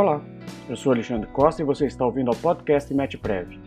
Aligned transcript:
Olá, 0.00 0.24
eu 0.68 0.76
sou 0.76 0.92
Alexandre 0.92 1.28
Costa 1.32 1.60
e 1.60 1.64
você 1.64 1.86
está 1.86 2.06
ouvindo 2.06 2.28
ao 2.28 2.36
podcast 2.36 2.94
MetPrev. 2.94 3.60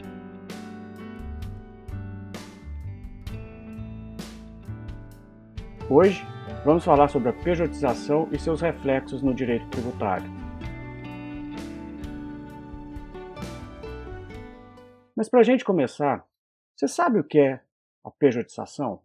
Hoje 5.89 6.25
vamos 6.63 6.85
falar 6.85 7.09
sobre 7.09 7.27
a 7.27 7.33
pejotização 7.33 8.29
e 8.31 8.39
seus 8.39 8.61
reflexos 8.61 9.21
no 9.21 9.33
direito 9.33 9.67
tributário. 9.71 10.31
Mas 15.13 15.27
para 15.27 15.41
a 15.41 15.43
gente 15.43 15.65
começar, 15.65 16.25
você 16.73 16.87
sabe 16.87 17.19
o 17.19 17.25
que 17.25 17.39
é 17.39 17.59
a 18.05 18.09
pejotização? 18.09 19.01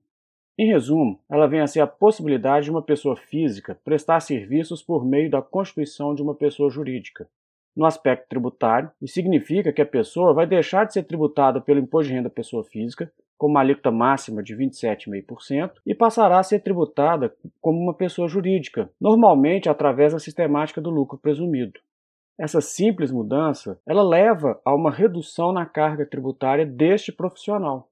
Em 0.59 0.67
resumo, 0.67 1.21
ela 1.29 1.47
vem 1.47 1.61
a 1.61 1.67
ser 1.67 1.81
a 1.81 1.87
possibilidade 1.87 2.65
de 2.65 2.71
uma 2.71 2.81
pessoa 2.81 3.15
física 3.15 3.79
prestar 3.85 4.21
serviços 4.21 4.83
por 4.83 5.05
meio 5.05 5.31
da 5.31 5.43
constituição 5.43 6.15
de 6.15 6.23
uma 6.23 6.35
pessoa 6.35 6.71
jurídica. 6.71 7.29
No 7.77 7.85
aspecto 7.85 8.27
tributário, 8.27 8.91
isso 9.03 9.13
significa 9.13 9.71
que 9.71 9.83
a 9.83 9.87
pessoa 9.87 10.33
vai 10.33 10.47
deixar 10.47 10.85
de 10.85 10.95
ser 10.95 11.03
tributada 11.03 11.61
pelo 11.61 11.79
imposto 11.79 12.09
de 12.09 12.15
renda 12.15 12.31
pessoa 12.31 12.65
física, 12.65 13.13
com 13.37 13.49
uma 13.49 13.61
alíquota 13.61 13.91
máxima 13.91 14.43
de 14.43 14.57
27,5%, 14.57 15.73
e 15.85 15.95
passará 15.95 16.39
a 16.39 16.43
ser 16.43 16.61
tributada 16.61 17.37
como 17.61 17.79
uma 17.79 17.93
pessoa 17.93 18.27
jurídica, 18.27 18.91
normalmente 18.99 19.69
através 19.69 20.15
da 20.15 20.19
sistemática 20.19 20.81
do 20.81 20.89
lucro 20.89 21.19
presumido. 21.19 21.79
Essa 22.39 22.63
simples 22.63 23.11
mudança, 23.11 23.79
ela 23.87 24.03
leva 24.03 24.59
a 24.65 24.75
uma 24.75 24.91
redução 24.91 25.53
na 25.53 25.67
carga 25.67 26.07
tributária 26.07 26.65
deste 26.65 27.13
profissional. 27.13 27.91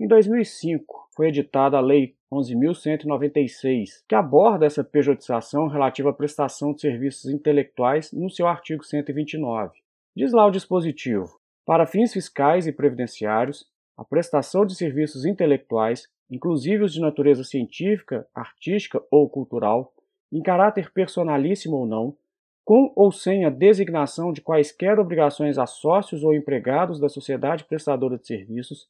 Em 0.00 0.08
2005, 0.08 1.01
foi 1.14 1.28
editada 1.28 1.76
a 1.76 1.80
Lei 1.80 2.16
11.196, 2.32 4.02
que 4.08 4.14
aborda 4.14 4.64
essa 4.64 4.82
pejotização 4.82 5.66
relativa 5.66 6.10
à 6.10 6.12
prestação 6.12 6.72
de 6.72 6.80
serviços 6.80 7.30
intelectuais 7.30 8.10
no 8.12 8.30
seu 8.30 8.46
artigo 8.46 8.82
129. 8.82 9.78
Diz 10.16 10.32
lá 10.32 10.46
o 10.46 10.50
dispositivo: 10.50 11.38
para 11.66 11.86
fins 11.86 12.12
fiscais 12.12 12.66
e 12.66 12.72
previdenciários, 12.72 13.70
a 13.96 14.04
prestação 14.04 14.64
de 14.64 14.74
serviços 14.74 15.24
intelectuais, 15.24 16.08
inclusive 16.30 16.84
os 16.84 16.92
de 16.92 17.00
natureza 17.00 17.44
científica, 17.44 18.26
artística 18.34 19.02
ou 19.10 19.28
cultural, 19.28 19.92
em 20.32 20.42
caráter 20.42 20.90
personalíssimo 20.90 21.76
ou 21.76 21.86
não, 21.86 22.16
com 22.64 22.92
ou 22.96 23.12
sem 23.12 23.44
a 23.44 23.50
designação 23.50 24.32
de 24.32 24.40
quaisquer 24.40 24.98
obrigações 24.98 25.58
a 25.58 25.66
sócios 25.66 26.24
ou 26.24 26.34
empregados 26.34 26.98
da 26.98 27.08
sociedade 27.08 27.64
prestadora 27.64 28.16
de 28.16 28.26
serviços, 28.26 28.88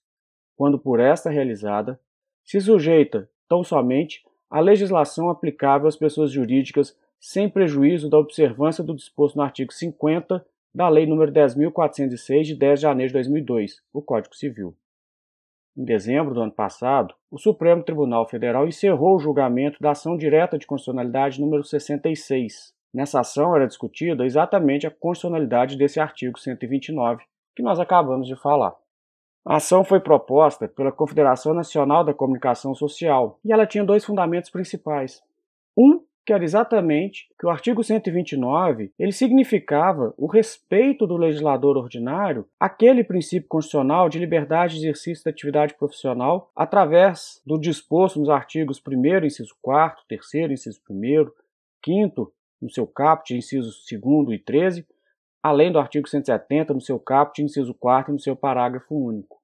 quando 0.56 0.78
por 0.78 1.00
esta 1.00 1.31
realizada, 1.31 1.98
se 2.45 2.61
sujeita 2.61 3.29
tão 3.48 3.62
somente 3.62 4.25
à 4.51 4.61
legislação 4.61 5.31
aplicável 5.31 5.89
às 5.89 5.97
pessoas 5.97 6.31
jurídicas 6.31 6.97
sem 7.21 7.49
prejuízo 7.49 8.11
da 8.11 8.19
observância 8.19 8.83
do 8.83 8.95
disposto 8.95 9.37
no 9.37 9.43
artigo 9.43 9.73
50 9.73 10.45
da 10.75 10.89
Lei 10.89 11.07
nº 11.07 11.31
10.406, 11.31 12.43
de 12.43 12.55
10 12.57 12.79
de 12.79 12.83
janeiro 12.83 13.09
de 13.09 13.15
2002, 13.15 13.83
o 13.93 14.01
Código 14.01 14.34
Civil. 14.34 14.75
Em 15.77 15.84
dezembro 15.84 16.34
do 16.34 16.43
ano 16.43 16.53
passado, 16.53 17.15
o 17.31 17.39
Supremo 17.39 17.83
Tribunal 17.83 18.29
Federal 18.29 18.67
encerrou 18.67 19.17
o 19.17 19.19
julgamento 19.19 19.79
da 19.81 19.93
ação 19.93 20.17
direta 20.17 20.59
de 20.59 20.67
constitucionalidade 20.67 21.41
número 21.41 21.62
66. 21.62 22.75
Nessa 22.93 23.21
ação 23.21 23.56
era 23.56 23.67
discutida 23.67 24.25
exatamente 24.25 24.87
a 24.87 24.91
constitucionalidade 24.91 25.77
desse 25.77 25.99
artigo 25.99 26.39
129 26.39 27.25
que 27.55 27.62
nós 27.62 27.79
acabamos 27.79 28.27
de 28.27 28.37
falar. 28.37 28.75
A 29.45 29.57
ação 29.57 29.85
foi 29.85 29.98
proposta 29.98 30.69
pela 30.69 30.93
Confederação 30.93 31.53
Nacional 31.53 32.05
da 32.05 32.15
Comunicação 32.15 32.75
Social 32.75 33.41
e 33.45 33.53
ela 33.53 33.67
tinha 33.67 33.84
dois 33.84 34.05
fundamentos 34.05 34.51
principais. 34.51 35.21
Um, 35.77 36.01
que 36.25 36.33
era 36.33 36.45
exatamente 36.45 37.29
que 37.39 37.45
o 37.45 37.51
artigo 37.51 37.83
129 37.83 38.93
ele 38.97 39.11
significava 39.11 40.15
o 40.17 40.27
respeito 40.27 41.07
do 41.07 41.17
legislador 41.17 41.77
ordinário 41.77 42.47
àquele 42.61 43.03
princípio 43.03 43.49
constitucional 43.49 44.09
de 44.09 44.21
liberdade 44.21 44.75
de 44.75 44.87
exercício 44.87 45.25
da 45.25 45.33
atividade 45.33 45.75
profissional 45.75 46.50
através 46.55 47.43
do 47.45 47.59
disposto 47.59 48.21
nos 48.21 48.28
artigos 48.28 48.81
1 48.87 49.25
inciso 49.25 49.56
4, 49.61 50.05
3 50.09 50.53
inciso 50.53 50.81
1 50.89 51.31
5 51.84 52.33
no 52.61 52.71
seu 52.71 52.87
caput, 52.87 53.34
inciso 53.34 53.72
2 53.91 54.28
e 54.31 54.39
13, 54.39 54.87
além 55.43 55.72
do 55.72 55.81
artigo 55.81 56.09
170 56.09 56.72
no 56.72 56.81
seu 56.81 57.00
caput, 57.00 57.43
inciso 57.43 57.75
4 57.75 58.12
no 58.12 58.21
seu 58.21 58.37
parágrafo 58.37 58.95
único. 58.95 59.41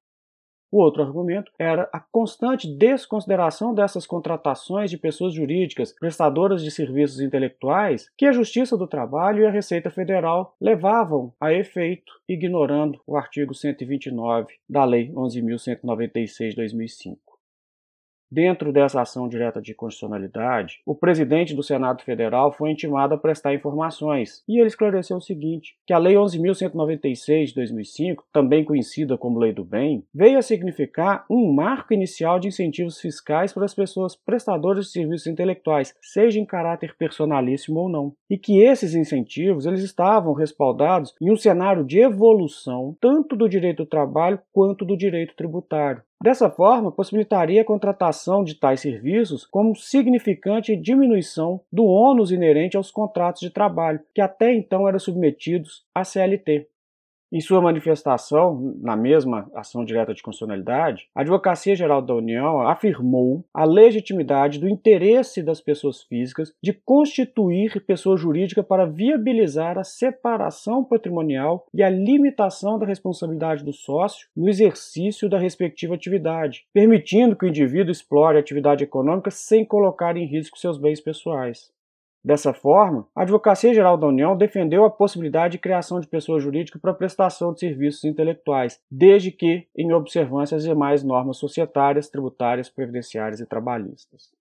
O 0.70 0.82
outro 0.82 1.02
argumento 1.02 1.50
era 1.58 1.88
a 1.92 1.98
constante 1.98 2.68
desconsideração 2.68 3.74
dessas 3.74 4.06
contratações 4.06 4.90
de 4.90 4.98
pessoas 4.98 5.32
jurídicas 5.32 5.92
prestadoras 5.92 6.62
de 6.62 6.70
serviços 6.70 7.20
intelectuais 7.20 8.10
que 8.16 8.26
a 8.26 8.32
Justiça 8.32 8.76
do 8.76 8.86
Trabalho 8.86 9.42
e 9.42 9.46
a 9.46 9.50
Receita 9.50 9.90
Federal 9.90 10.54
levavam 10.60 11.32
a 11.40 11.52
efeito, 11.52 12.12
ignorando 12.28 13.00
o 13.06 13.16
artigo 13.16 13.54
129 13.54 14.54
da 14.68 14.84
Lei 14.84 15.10
11.196/2005. 15.12 17.27
Dentro 18.30 18.72
dessa 18.72 19.00
ação 19.00 19.26
direta 19.26 19.60
de 19.60 19.74
constitucionalidade, 19.74 20.80
o 20.84 20.94
presidente 20.94 21.54
do 21.54 21.62
Senado 21.62 22.02
Federal 22.02 22.52
foi 22.52 22.70
intimado 22.70 23.14
a 23.14 23.18
prestar 23.18 23.54
informações 23.54 24.42
e 24.46 24.58
ele 24.58 24.66
esclareceu 24.68 25.16
o 25.16 25.20
seguinte: 25.20 25.76
que 25.86 25.94
a 25.94 25.98
Lei 25.98 26.14
11.196 26.14 27.46
de 27.46 27.54
2005, 27.54 28.26
também 28.30 28.64
conhecida 28.64 29.16
como 29.16 29.38
Lei 29.38 29.52
do 29.52 29.64
Bem, 29.64 30.04
veio 30.14 30.38
a 30.38 30.42
significar 30.42 31.24
um 31.30 31.50
marco 31.54 31.94
inicial 31.94 32.38
de 32.38 32.48
incentivos 32.48 33.00
fiscais 33.00 33.52
para 33.52 33.64
as 33.64 33.74
pessoas 33.74 34.14
prestadoras 34.14 34.86
de 34.86 34.92
serviços 34.92 35.26
intelectuais, 35.26 35.94
seja 36.02 36.38
em 36.38 36.44
caráter 36.44 36.94
personalíssimo 36.98 37.80
ou 37.80 37.88
não, 37.88 38.12
e 38.28 38.36
que 38.36 38.60
esses 38.60 38.94
incentivos 38.94 39.64
eles 39.64 39.82
estavam 39.82 40.34
respaldados 40.34 41.14
em 41.20 41.32
um 41.32 41.36
cenário 41.36 41.82
de 41.82 41.98
evolução 42.00 42.94
tanto 43.00 43.34
do 43.34 43.48
direito 43.48 43.84
do 43.84 43.86
trabalho 43.86 44.38
quanto 44.52 44.84
do 44.84 44.96
direito 44.96 45.34
tributário. 45.34 46.02
Dessa 46.20 46.50
forma, 46.50 46.90
possibilitaria 46.90 47.62
a 47.62 47.64
contratação 47.64 48.42
de 48.42 48.56
tais 48.56 48.80
serviços 48.80 49.46
como 49.46 49.76
significante 49.76 50.76
diminuição 50.76 51.60
do 51.72 51.84
ônus 51.84 52.32
inerente 52.32 52.76
aos 52.76 52.90
contratos 52.90 53.40
de 53.40 53.50
trabalho, 53.50 54.00
que 54.12 54.20
até 54.20 54.52
então 54.52 54.88
eram 54.88 54.98
submetidos 54.98 55.86
à 55.94 56.02
CLT. 56.02 56.66
Em 57.30 57.40
sua 57.40 57.60
manifestação, 57.60 58.74
na 58.80 58.96
mesma 58.96 59.50
ação 59.54 59.84
direta 59.84 60.14
de 60.14 60.22
constitucionalidade, 60.22 61.08
a 61.14 61.20
Advocacia 61.20 61.76
Geral 61.76 62.00
da 62.00 62.14
União 62.14 62.62
afirmou 62.62 63.44
a 63.52 63.66
legitimidade 63.66 64.58
do 64.58 64.66
interesse 64.66 65.42
das 65.42 65.60
pessoas 65.60 66.02
físicas 66.02 66.54
de 66.62 66.72
constituir 66.72 67.84
pessoa 67.84 68.16
jurídica 68.16 68.62
para 68.62 68.86
viabilizar 68.86 69.76
a 69.76 69.84
separação 69.84 70.82
patrimonial 70.82 71.66
e 71.74 71.82
a 71.82 71.90
limitação 71.90 72.78
da 72.78 72.86
responsabilidade 72.86 73.62
do 73.62 73.74
sócio 73.74 74.26
no 74.34 74.48
exercício 74.48 75.28
da 75.28 75.38
respectiva 75.38 75.94
atividade, 75.94 76.64
permitindo 76.72 77.36
que 77.36 77.44
o 77.44 77.48
indivíduo 77.48 77.92
explore 77.92 78.38
a 78.38 78.40
atividade 78.40 78.84
econômica 78.84 79.30
sem 79.30 79.66
colocar 79.66 80.16
em 80.16 80.24
risco 80.24 80.58
seus 80.58 80.78
bens 80.78 80.98
pessoais. 80.98 81.70
Dessa 82.24 82.52
forma, 82.52 83.06
a 83.14 83.22
Advocacia 83.22 83.72
Geral 83.72 83.96
da 83.96 84.06
União 84.06 84.36
defendeu 84.36 84.84
a 84.84 84.90
possibilidade 84.90 85.52
de 85.52 85.58
criação 85.58 86.00
de 86.00 86.06
pessoa 86.06 86.40
jurídica 86.40 86.78
para 86.78 86.92
prestação 86.92 87.52
de 87.52 87.60
serviços 87.60 88.04
intelectuais, 88.04 88.80
desde 88.90 89.30
que 89.30 89.66
em 89.76 89.92
observância 89.92 90.56
às 90.56 90.64
demais 90.64 91.02
normas 91.02 91.38
societárias, 91.38 92.08
tributárias, 92.08 92.68
previdenciárias 92.68 93.40
e 93.40 93.46
trabalhistas. 93.46 94.37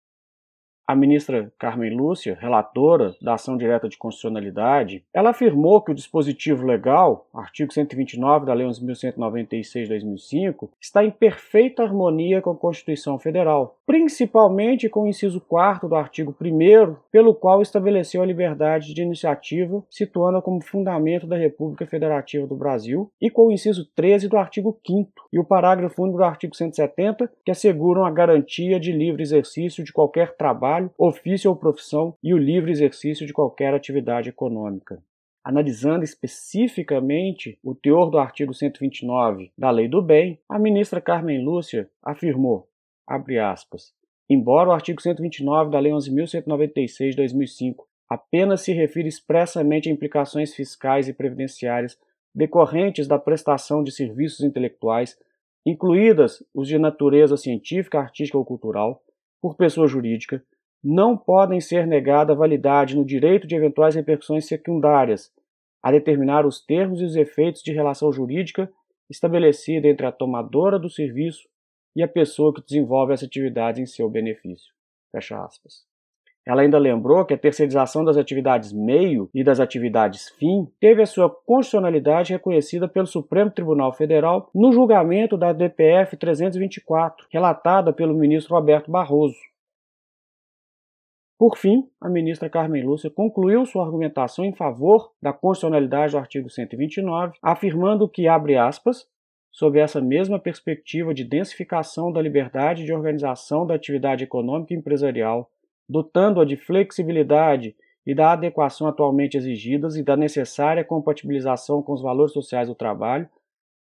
A 0.88 0.96
ministra 0.96 1.52
Carmen 1.59 1.94
Lúcia, 1.94 2.38
relatora 2.40 3.14
da 3.22 3.34
ação 3.34 3.58
direta 3.58 3.90
de 3.90 3.98
constitucionalidade, 3.98 5.03
ela 5.14 5.31
afirmou 5.31 5.81
que 5.81 5.92
o 5.92 5.94
dispositivo 5.94 6.66
legal, 6.66 7.28
artigo 7.34 7.74
129 7.74 8.46
da 8.46 8.53
Lei 8.53 8.66
11.196 8.66 9.84
de 9.84 9.90
2005, 9.90 10.72
está 10.80 11.03
em 11.03 11.12
perfeita 11.12 11.84
harmonia 11.84 12.42
com 12.42 12.52
a 12.52 12.56
Constituição 12.56 13.20
Federal, 13.20 13.78
principalmente 13.86 14.88
com 14.88 15.02
o 15.02 15.08
inciso 15.08 15.42
4 15.42 15.89
do 15.89 15.95
artigo 15.95 16.34
1 16.42 16.95
pelo 17.12 17.36
qual 17.36 17.62
estabeleceu 17.62 18.22
a 18.22 18.25
liberdade 18.25 18.94
de 18.94 19.01
iniciativa, 19.01 19.84
situando-a 19.89 20.42
como 20.42 20.63
fundamento 20.63 21.28
da 21.28 21.36
República 21.36 21.86
Federativa 21.86 22.48
do 22.48 22.56
Brasil, 22.56 23.12
e 23.19 23.30
com 23.30 23.48
o 23.48 23.51
inciso 23.51 23.86
13 23.94 24.30
do 24.30 24.38
artigo 24.38 24.80
5 24.88 25.12
e 25.34 25.38
o 25.38 25.44
parágrafo 25.44 26.01
único 26.01 26.19
do 26.19 26.24
artigo 26.24 26.56
170, 26.56 27.30
que 27.44 27.51
asseguram 27.51 28.06
a 28.06 28.12
garantia 28.12 28.80
de 28.80 28.94
livre 28.94 29.22
exercício 29.22 29.84
de 29.84 29.92
qualquer 29.92 30.38
trabalho 30.38 30.76
trabalho, 30.77 30.91
ofício 30.97 31.50
ou 31.50 31.56
profissão 31.56 32.15
e 32.24 32.33
o 32.33 32.38
livre 32.38 32.71
exercício 32.71 33.25
de 33.25 33.33
qualquer 33.33 33.74
atividade 33.74 34.29
econômica. 34.29 35.01
Analisando 35.44 36.03
especificamente 36.03 37.57
o 37.63 37.74
teor 37.74 38.09
do 38.09 38.18
artigo 38.18 38.53
129 38.53 39.51
da 39.57 39.71
Lei 39.71 39.88
do 39.88 40.01
Bem, 40.01 40.39
a 40.47 40.59
ministra 40.59 41.01
Carmen 41.01 41.44
Lúcia 41.44 41.89
afirmou, 42.03 42.68
aspas, 43.07 43.94
embora 44.29 44.69
o 44.69 44.74
artigo 44.74 45.01
129 45.01 45.71
da 45.71 45.79
Lei 45.79 45.91
11.196 45.91 47.12
de 47.12 47.15
2005 47.15 47.88
apenas 48.09 48.62
se 48.62 48.74
refira 48.74 49.07
expressamente 49.07 49.89
a 49.89 49.91
implicações 49.91 50.53
fiscais 50.53 51.07
e 51.07 51.13
previdenciárias 51.13 51.97
decorrentes 52.33 53.07
da 53.07 53.18
prestação 53.18 53.83
de 53.83 53.91
serviços 53.91 54.41
intelectuais, 54.41 55.18
incluídas 55.65 56.44
os 56.53 56.68
de 56.68 56.77
natureza 56.77 57.35
científica, 57.35 58.00
artística 58.00 58.38
ou 58.38 58.45
cultural, 58.45 59.01
por 59.41 59.56
pessoa 59.56 59.88
jurídica, 59.88 60.44
não 60.83 61.18
podem 61.18 61.59
ser 61.59 61.85
negada 61.85 62.35
validade 62.35 62.95
no 62.95 63.06
direito 63.06 63.47
de 63.47 63.56
eventuais 63.56 63.95
repercussões 63.95 64.47
secundárias, 64.47 65.31
a 65.81 65.91
determinar 65.91 66.45
os 66.45 66.63
termos 66.63 67.01
e 67.01 67.06
os 67.06 67.15
efeitos 67.15 67.62
de 67.62 67.71
relação 67.71 68.12
jurídica 68.12 68.71
estabelecida 69.09 69.88
entre 69.88 70.06
a 70.06 70.12
tomadora 70.12 70.77
do 70.77 70.89
serviço 70.89 71.47
e 71.95 72.03
a 72.03 72.07
pessoa 72.07 72.53
que 72.53 72.63
desenvolve 72.63 73.13
essa 73.13 73.25
atividade 73.25 73.81
em 73.81 73.85
seu 73.85 74.09
benefício. 74.09 74.74
Fecha 75.12 75.44
aspas. 75.44 75.85
Ela 76.45 76.62
ainda 76.62 76.77
lembrou 76.77 77.25
que 77.25 77.33
a 77.33 77.38
terceirização 77.38 78.06
das 78.06 78.15
atividades 78.15 78.71
meio 78.71 79.29
e 79.33 79.44
das 79.44 79.59
atividades 79.59 80.29
fim 80.39 80.65
teve 80.79 81.01
a 81.01 81.06
sua 81.06 81.29
constitucionalidade 81.29 82.31
reconhecida 82.31 82.88
pelo 82.88 83.06
Supremo 83.06 83.51
Tribunal 83.51 83.91
Federal 83.91 84.50
no 84.56 84.71
julgamento 84.71 85.38
da 85.38 85.51
DPF 85.51 86.15
324, 86.15 87.27
relatada 87.29 87.91
pelo 87.91 88.13
ministro 88.13 88.56
Roberto 88.56 88.89
Barroso. 88.89 89.35
Por 91.38 91.56
fim, 91.56 91.88
a 92.01 92.10
ministra 92.10 92.50
Carmen 92.50 92.84
Lúcia 92.84 93.12
concluiu 93.12 93.63
sua 93.66 93.86
argumentação 93.86 94.44
em 94.44 94.54
favor 94.54 95.12
da 95.22 95.31
constitucionalidade 95.31 96.13
do 96.13 96.18
artigo 96.18 96.50
129, 96.50 97.38
afirmando 97.44 98.10
que, 98.10 98.28
abre 98.28 98.56
aspas, 98.56 99.07
sob 99.51 99.80
essa 99.80 100.01
mesma 100.01 100.39
perspectiva 100.39 101.13
de 101.13 101.24
densificação 101.24 102.12
da 102.12 102.22
liberdade 102.22 102.86
de 102.86 102.92
organização 102.92 103.68
da 103.68 103.75
atividade 103.75 104.24
econômica 104.24 104.74
e 104.74 104.78
empresarial, 104.78 105.51
dotando-a 105.88 106.45
de 106.45 106.57
flexibilidade 106.57 107.75
e 108.04 108.16
da 108.16 108.31
adequação 108.31 108.88
atualmente 108.88 109.38
exigidas 109.38 109.95
e 109.95 110.01
da 110.01 110.18
necessária 110.18 110.84
compatibilização 110.84 111.84
com 111.84 111.94
os 111.94 112.01
valores 112.01 112.34
sociais 112.34 112.68
do 112.68 112.74
trabalho, 112.74 113.30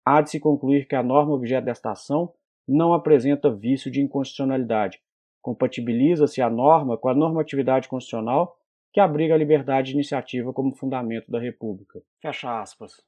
há 0.07 0.23
de 0.23 0.31
se 0.31 0.41
concluir 0.41 0.87
que 0.87 0.95
a 0.95 1.03
norma 1.03 1.35
objeto 1.35 1.67
desta 1.67 1.91
ação 1.91 2.33
não 2.67 2.95
apresenta 2.95 3.51
vício 3.51 3.91
de 3.91 4.01
inconstitucionalidade. 4.01 5.01
Compatibiliza-se 5.43 6.41
a 6.41 6.49
norma 6.49 6.97
com 6.97 7.09
a 7.09 7.15
normatividade 7.15 7.89
constitucional 7.89 8.57
que 8.93 9.01
abriga 9.01 9.35
a 9.35 9.39
liberdade 9.39 9.89
de 9.89 9.95
iniciativa 9.95 10.53
como 10.53 10.75
fundamento 10.75 11.31
da 11.31 11.41
República. 11.41 12.01
Fecha 12.21 12.61
aspas. 12.61 13.03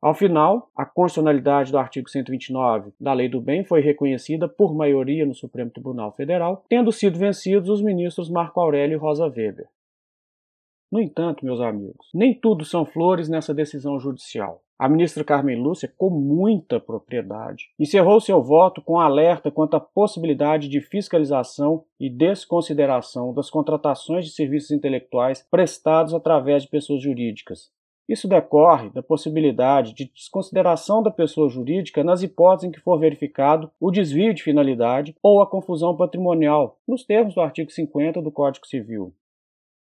Ao 0.00 0.14
final, 0.14 0.70
a 0.76 0.84
constitucionalidade 0.84 1.72
do 1.72 1.78
artigo 1.78 2.08
129 2.08 2.92
da 3.00 3.12
Lei 3.12 3.28
do 3.28 3.40
Bem 3.40 3.64
foi 3.64 3.80
reconhecida 3.80 4.48
por 4.48 4.74
maioria 4.74 5.26
no 5.26 5.34
Supremo 5.34 5.70
Tribunal 5.70 6.12
Federal, 6.12 6.64
tendo 6.68 6.92
sido 6.92 7.18
vencidos 7.18 7.68
os 7.68 7.82
ministros 7.82 8.30
Marco 8.30 8.60
Aurélio 8.60 8.94
e 8.94 8.98
Rosa 8.98 9.26
Weber. 9.26 9.66
No 10.90 11.00
entanto, 11.00 11.44
meus 11.44 11.60
amigos, 11.60 12.08
nem 12.14 12.32
tudo 12.32 12.64
são 12.64 12.84
flores 12.84 13.28
nessa 13.28 13.52
decisão 13.52 13.98
judicial. 13.98 14.62
A 14.78 14.88
ministra 14.88 15.24
Carmen 15.24 15.60
Lúcia, 15.60 15.92
com 15.96 16.10
muita 16.10 16.78
propriedade, 16.78 17.70
encerrou 17.78 18.20
seu 18.20 18.42
voto 18.42 18.82
com 18.82 19.00
alerta 19.00 19.50
quanto 19.50 19.74
à 19.74 19.80
possibilidade 19.80 20.68
de 20.68 20.80
fiscalização 20.80 21.84
e 21.98 22.10
desconsideração 22.10 23.32
das 23.32 23.48
contratações 23.48 24.26
de 24.26 24.32
serviços 24.32 24.70
intelectuais 24.70 25.46
prestados 25.50 26.12
através 26.12 26.64
de 26.64 26.68
pessoas 26.68 27.02
jurídicas, 27.02 27.70
isso 28.08 28.28
decorre 28.28 28.88
da 28.90 29.02
possibilidade 29.02 29.92
de 29.92 30.04
desconsideração 30.14 31.02
da 31.02 31.10
pessoa 31.10 31.48
jurídica 31.48 32.04
nas 32.04 32.22
hipóteses 32.22 32.68
em 32.68 32.70
que 32.70 32.80
for 32.80 32.98
verificado 33.00 33.68
o 33.80 33.90
desvio 33.90 34.32
de 34.32 34.44
finalidade 34.44 35.16
ou 35.20 35.42
a 35.42 35.46
confusão 35.46 35.96
patrimonial, 35.96 36.78
nos 36.86 37.02
termos 37.02 37.34
do 37.34 37.40
artigo 37.40 37.70
50 37.70 38.22
do 38.22 38.30
Código 38.30 38.66
Civil. 38.66 39.12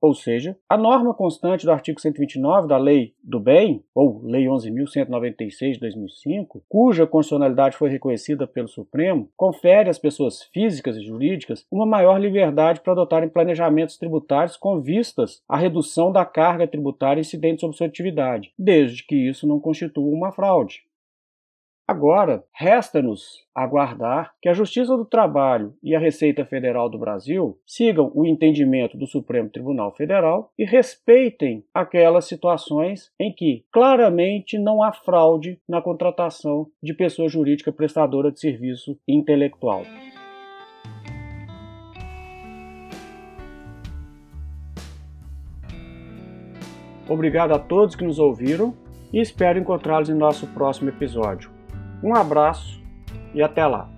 Ou 0.01 0.13
seja, 0.13 0.57
a 0.68 0.78
norma 0.78 1.13
constante 1.13 1.66
do 1.66 1.72
artigo 1.72 2.00
129 2.00 2.68
da 2.68 2.78
Lei 2.78 3.13
do 3.22 3.40
Bem, 3.40 3.84
ou 3.94 4.22
Lei 4.24 4.46
11.196 4.46 5.74
de 5.74 5.80
2005, 5.80 6.63
cuja 6.69 7.06
constitucionalidade 7.06 7.75
foi 7.75 7.90
reconhecida 7.90 8.48
pelo 8.48 8.68
Supremo, 8.68 9.30
confere 9.36 9.90
às 9.90 10.00
pessoas 10.00 10.44
físicas 10.54 10.96
e 10.96 11.04
jurídicas 11.04 11.66
uma 11.69 11.86
maior 11.86 12.18
liberdade 12.18 12.80
para 12.80 12.94
adotarem 12.94 13.30
planejamentos 13.30 13.98
tributários 13.98 14.56
com 14.56 14.80
vistas 14.80 15.44
à 15.48 15.57
redução 15.57 16.12
da 16.12 16.24
carga 16.24 16.68
tributária 16.68 17.22
incidente 17.22 17.62
sobre 17.62 17.75
sua 17.75 17.88
atividade, 17.88 18.54
desde 18.57 19.06
que 19.06 19.16
isso 19.16 19.46
não 19.46 19.60
constitua 19.60 20.06
uma 20.06 20.31
fraude. 20.31 20.88
Agora, 21.89 22.44
resta-nos 22.53 23.47
aguardar 23.56 24.36
que 24.39 24.47
a 24.47 24.53
Justiça 24.53 24.95
do 24.95 25.03
Trabalho 25.03 25.74
e 25.81 25.95
a 25.95 26.00
Receita 26.00 26.45
Federal 26.45 26.88
do 26.88 27.00
Brasil 27.00 27.57
sigam 27.65 28.12
o 28.13 28.27
entendimento 28.27 28.95
do 28.95 29.07
Supremo 29.07 29.50
Tribunal 29.50 29.91
Federal 29.95 30.51
e 30.56 30.63
respeitem 30.63 31.63
aquelas 31.74 32.25
situações 32.25 33.12
em 33.19 33.33
que 33.33 33.65
claramente 33.71 34.59
não 34.59 34.83
há 34.83 34.94
fraude 34.94 35.59
na 35.68 35.81
contratação 35.81 36.68
de 36.80 36.94
pessoa 36.94 37.27
jurídica 37.27 37.71
prestadora 37.71 38.31
de 38.31 38.39
serviço 38.39 38.95
intelectual. 39.07 39.81
Obrigado 47.09 47.53
a 47.53 47.57
todos 47.57 47.95
que 47.95 48.06
nos 48.06 48.19
ouviram 48.19 48.75
e 49.12 49.19
espero 49.19 49.57
encontrá-los 49.57 50.07
em 50.07 50.13
nosso 50.13 50.45
próximo 50.53 50.89
episódio. 50.89 51.57
Um 52.01 52.16
abraço 52.16 52.81
e 53.34 53.42
até 53.42 53.66
lá! 53.66 53.90